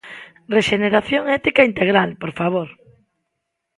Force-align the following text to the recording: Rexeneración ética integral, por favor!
Rexeneración 0.55 1.23
ética 1.37 1.61
integral, 1.69 2.09
por 2.21 2.31
favor! 2.39 2.67